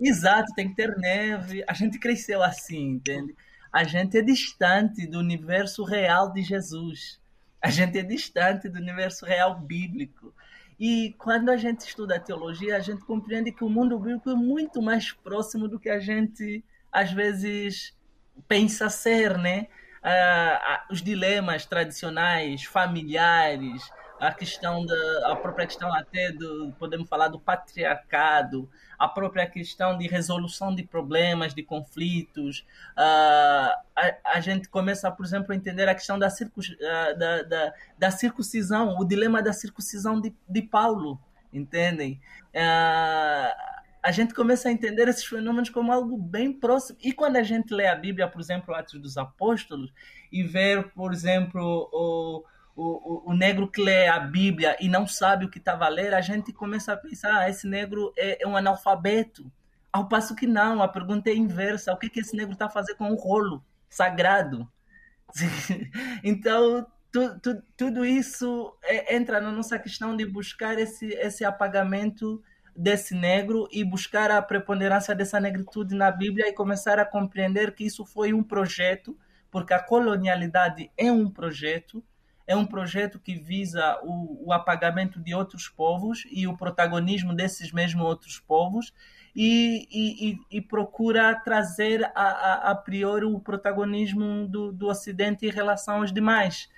[0.00, 1.64] Exato, tem que ter neve.
[1.66, 3.34] A gente cresceu assim, entende?
[3.72, 7.20] A gente é distante do universo real de Jesus
[7.66, 10.32] a gente é distante do universo real bíblico.
[10.78, 14.34] E quando a gente estuda a teologia, a gente compreende que o mundo bíblico é
[14.36, 17.92] muito mais próximo do que a gente às vezes
[18.46, 19.66] pensa ser, né?
[20.00, 23.82] Ah, os dilemas tradicionais, familiares,
[24.18, 29.96] a questão da a própria questão até do podemos falar do patriarcado a própria questão
[29.98, 35.88] de resolução de problemas de conflitos uh, a, a, gente começa por exemplo a entender
[35.88, 40.62] a questão da, circun, uh, da, da, da, circuncisão o dilema da circuncisão de, de
[40.62, 41.20] Paulo
[41.52, 42.20] entendem
[42.54, 46.96] uh, a gente começa a entender esses fenômenos como algo bem próximo.
[47.02, 49.92] E quando a gente lê a Bíblia, por exemplo, Atos dos Apóstolos,
[50.30, 52.44] e ver, por exemplo, o,
[52.76, 56.12] o, o, negro que lê a Bíblia e não sabe o que está a ler,
[56.12, 59.50] a gente começa a pensar, ah, esse negro é, é, um analfabeto.
[59.90, 61.92] Ao passo que não, a pergunta é inversa.
[61.92, 64.70] O que, que esse negro está a fazer com o rolo sagrado?
[66.22, 72.42] então, tu, tu, tudo isso é, entra na nossa questão de buscar esse, esse apagamento
[72.76, 77.86] desse negro e buscar a preponderância dessa negritude na Bíblia e começar a compreender que
[77.86, 79.18] isso foi um projeto,
[79.50, 82.04] porque a colonialidade é um projeto,
[82.46, 87.72] é um projeto que visa o, o apagamento de outros povos e o protagonismo desses
[87.72, 88.92] mesmos outros povos
[89.34, 95.50] e, e, e, procura trazer a, a, a, priori o protagonismo do, do Ocidente em
[95.50, 96.70] relação aos demais.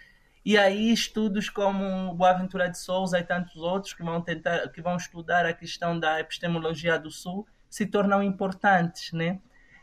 [0.44, 4.96] E aí estudos como Boaventura de Souza e tantos outros que vão tentar, que vão
[4.96, 9.38] estudar a questão da epistemologia do Sul se tornam importantes, né?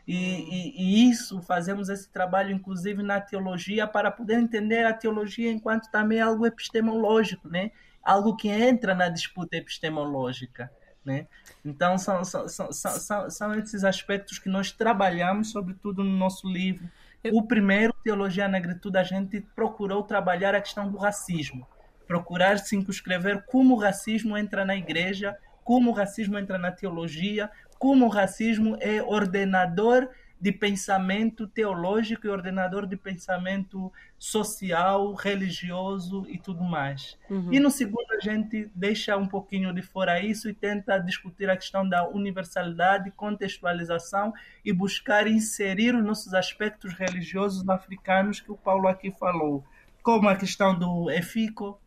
[0.06, 5.50] E, e, e, isso, fazemos esse trabalho, inclusive, na teologia, para poder entender a teologia
[5.50, 7.72] enquanto também algo epistemológico, né?
[8.02, 10.70] algo que entra na disputa epistemológica.
[11.04, 11.26] Né?
[11.64, 16.88] Então, são, são, são, são, são esses aspectos que nós trabalhamos, sobretudo no nosso livro.
[17.32, 21.66] O primeiro, Teologia na Negritude, a gente procurou trabalhar a questão do racismo,
[22.06, 28.06] procurar circunscrever como o racismo entra na igreja, como o racismo entra na teologia, como
[28.06, 30.08] o racismo é ordenador
[30.38, 37.18] de pensamento teológico e ordenador de pensamento social, religioso e tudo mais.
[37.30, 37.52] Uhum.
[37.52, 41.56] E no segundo a gente deixa um pouquinho de fora isso e tenta discutir a
[41.56, 44.32] questão da universalidade, contextualização
[44.64, 49.64] e buscar inserir os nossos aspectos religiosos africanos que o Paulo aqui falou,
[50.02, 51.80] como a questão do efico,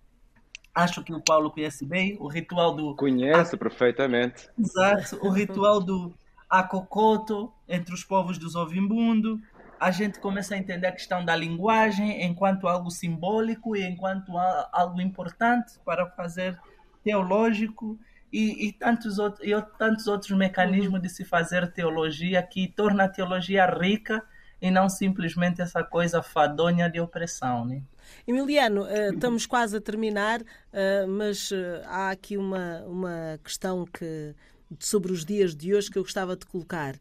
[0.73, 2.95] acho que o Paulo conhece bem, o ritual do.
[2.95, 4.49] Conhece perfeitamente.
[4.57, 6.13] Exato, o ritual do
[6.49, 9.39] Akokoto entre os povos dos Ovimbundo.
[9.79, 14.99] A gente começa a entender a questão da linguagem enquanto algo simbólico e enquanto algo
[14.99, 16.59] importante para fazer
[17.01, 17.97] teológico
[18.31, 21.01] e, e tantos, outros, e tantos outros mecanismos uhum.
[21.01, 24.21] de se fazer teologia que torna a teologia rica
[24.61, 27.65] e não simplesmente essa coisa fadonha de opressão.
[27.65, 27.81] Né?
[28.29, 31.55] Emiliano, uh, estamos quase a terminar, uh, mas uh,
[31.85, 34.35] há aqui uma, uma questão que,
[34.79, 36.95] sobre os dias de hoje que eu gostava de colocar.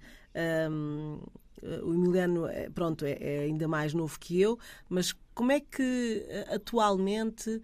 [0.73, 1.21] Um,
[1.83, 4.57] o Emiliano, pronto, é, é, ainda mais novo que eu,
[4.89, 7.61] mas como é que atualmente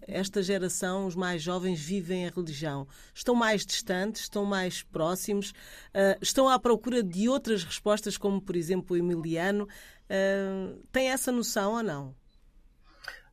[0.00, 2.88] esta geração, os mais jovens, vivem a religião?
[3.14, 4.22] Estão mais distantes?
[4.22, 5.52] Estão mais próximos?
[6.20, 9.68] estão à procura de outras respostas, como por exemplo o Emiliano?
[10.90, 12.16] tem essa noção ou não?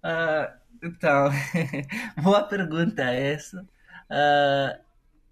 [0.04, 1.30] Uh, então,
[2.22, 3.62] boa pergunta essa.
[3.62, 4.80] Uh,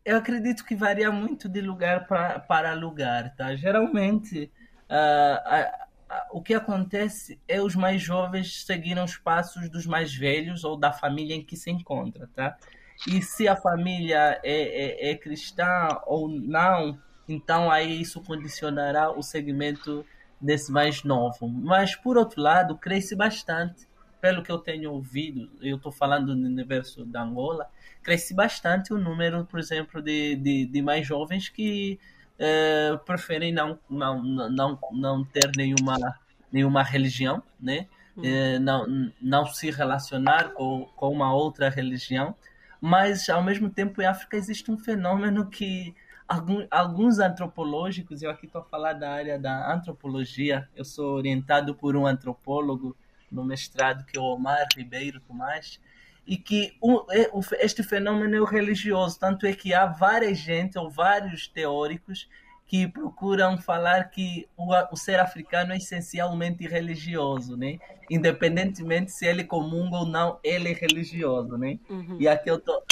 [0.04, 3.56] eu acredito que varia muito de lugar pra, para lugar, tá?
[3.56, 4.52] Geralmente,
[4.90, 5.88] uh,
[6.32, 10.92] o que acontece é os mais jovens seguiram os passos dos mais velhos ou da
[10.92, 12.58] família em que se encontra, tá?
[13.06, 16.98] E se a família é, é, é cristã ou não,
[17.28, 20.06] então aí isso condicionará o segmento
[20.40, 21.48] desse mais novo.
[21.48, 23.87] Mas, por outro lado, cresce bastante,
[24.20, 27.70] pelo que eu tenho ouvido, eu estou falando no universo da Angola,
[28.02, 32.00] cresce bastante o número, por exemplo, de, de, de mais jovens que
[32.40, 35.98] é, preferem não, não, não, não ter nenhuma,
[36.52, 37.88] nenhuma religião, né?
[38.24, 42.36] É, não, não se relacionar com, com uma outra religião,
[42.82, 45.96] mas ao mesmo tempo em África existe um fenômeno que
[46.28, 51.76] alguns, alguns antropológicos, eu aqui estou a falar da área da antropologia, eu sou orientado
[51.76, 52.98] por um antropólogo
[53.32, 55.80] no mestrado que é o Omar Ribeiro Tomás,
[56.26, 57.06] e que o,
[57.60, 62.28] este fenômeno é o religioso, tanto é que há várias gente ou vários teóricos
[62.68, 67.80] que procuram falar que o, o, ser africano é essencialmente religioso, né?
[68.10, 71.80] Independentemente se ele comunga ou não, ele é religioso, né?
[71.90, 72.18] Uhum.
[72.20, 72.84] E aqui eu tô,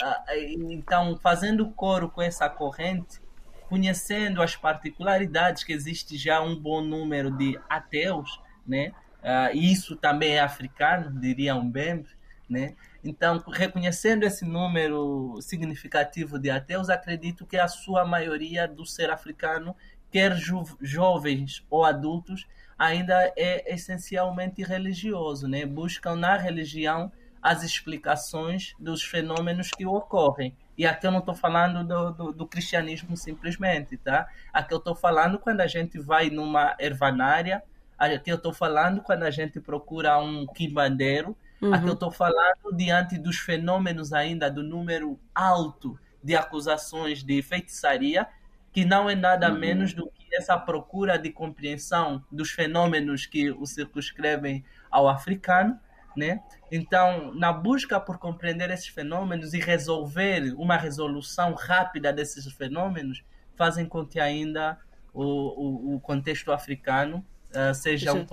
[0.69, 3.19] então fazendo coro com essa corrente,
[3.67, 8.93] conhecendo as particularidades que existe já um bom número de ateus, né?
[9.25, 12.05] Uh, isso também é africano, diria um bem,
[12.47, 12.75] né?
[13.03, 19.75] Então, reconhecendo esse número significativo de ateus, acredito que a sua maioria do ser africano,
[20.11, 22.47] quer jo jovens ou adultos,
[22.77, 25.65] ainda é essencialmente religioso, né?
[25.65, 27.11] Buscam na religião
[27.41, 30.55] as explicações dos fenômenos que ocorrem.
[30.77, 34.27] E aqui eu não estou falando do, do, do, cristianismo simplesmente, tá?
[34.51, 37.63] Aqui eu estou falando quando a gente vai numa ervanária,
[37.97, 41.73] aqui eu estou falando quando a gente procura um quimbandeiro, Uhum.
[41.73, 48.27] Aqui eu estou falando diante dos fenômenos ainda do número alto de acusações de feitiçaria,
[48.71, 49.59] que não é nada uhum.
[49.59, 55.79] menos do que essa procura de compreensão dos fenômenos que o circunscrevem ao africano,
[56.15, 56.41] né?
[56.71, 63.23] Então, na busca por compreender esses fenômenos e resolver uma resolução rápida desses fenômenos,
[63.55, 64.77] fazem com que ainda
[65.13, 67.25] o, o, o contexto africano
[67.55, 68.25] uh, seja um,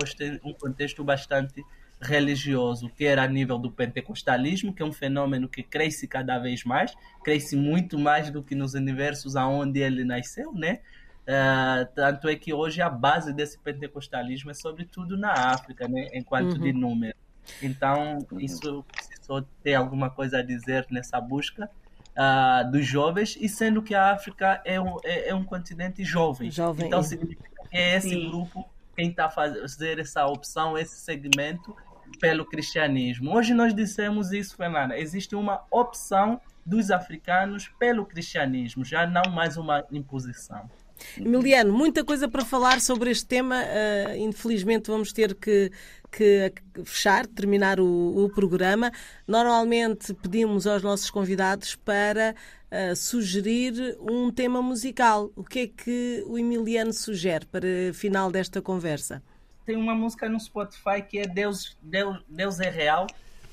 [0.44, 1.64] um contexto bastante
[2.02, 6.92] religioso, quer a nível do pentecostalismo, que é um fenômeno que cresce cada vez mais,
[7.22, 10.80] cresce muito mais do que nos universos aonde ele nasceu, né?
[11.22, 16.08] Uh, tanto é que hoje a base desse pentecostalismo é sobretudo na África, né?
[16.12, 16.58] Enquanto uhum.
[16.58, 17.16] de número.
[17.62, 18.40] Então, uhum.
[18.40, 21.70] isso precisou ter alguma coisa a dizer nessa busca
[22.16, 26.50] uh, dos jovens, e sendo que a África é um, é, é um continente jovem.
[26.50, 26.86] jovem.
[26.86, 28.28] Então, significa que é esse Sim.
[28.28, 31.76] grupo quem está fazer essa opção, esse segmento,
[32.20, 33.34] pelo cristianismo.
[33.34, 34.98] Hoje nós dissemos isso, Fernanda.
[34.98, 40.70] Existe uma opção dos africanos pelo cristianismo, já não mais uma imposição.
[41.18, 43.62] Emiliano, muita coisa para falar sobre este tema.
[43.62, 45.70] Uh, infelizmente, vamos ter que,
[46.10, 46.52] que
[46.84, 48.90] fechar, terminar o, o, programa.
[49.26, 52.34] Normalmente, pedimos aos nossos convidados para
[52.70, 55.30] uh, sugerir um tema musical.
[55.36, 59.22] O que é que o Emiliano sugere para final desta conversa?
[59.64, 63.06] tem uma música no Spotify que é Deus, Deus, Deus é Real,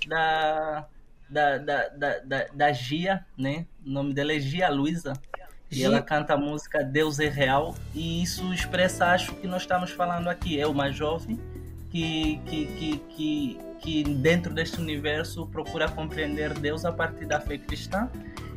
[0.07, 0.87] da,
[1.29, 3.65] da, da, da, da, da Gia, né?
[3.85, 5.13] O nome dela é Gia Luiza.
[5.71, 7.75] E ela canta a música Deus é Real.
[7.93, 10.59] E isso expressa, acho, que nós estamos falando aqui.
[10.59, 11.39] É uma jovem
[11.89, 17.57] que, que, que, que, que dentro deste universo procura compreender Deus a partir da fé
[17.57, 18.09] cristã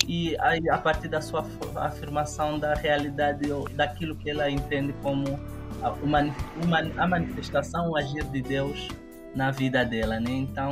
[0.06, 1.46] e a, a partir da sua
[1.76, 5.38] afirmação da realidade daquilo que ela entende como
[5.82, 8.88] a, a manifestação, o agir de Deus
[9.34, 10.30] na vida dela, né?
[10.30, 10.68] Então,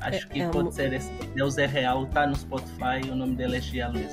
[0.00, 0.72] acho que é, é pode um...
[0.72, 1.10] ser esse.
[1.34, 4.12] Deus é real, tá no Spotify, o nome dela é Gia Luiz.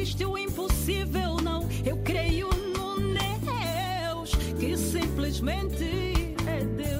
[0.00, 1.68] existe o impossível, não.
[1.84, 6.97] Eu creio no Deus que simplesmente é Deus.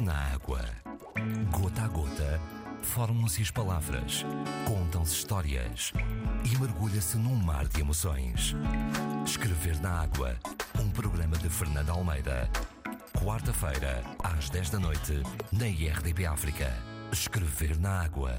[0.00, 0.64] Na água.
[1.50, 2.40] Gota a gota,
[2.82, 4.24] formam-se as palavras,
[4.64, 5.92] contam-se histórias
[6.44, 8.54] e mergulha-se num mar de emoções.
[9.26, 10.36] Escrever na água.
[10.78, 12.48] Um programa de Fernando Almeida.
[13.20, 15.20] Quarta-feira, às 10 da noite,
[15.50, 16.72] na IRDP África.
[17.10, 18.38] Escrever na água.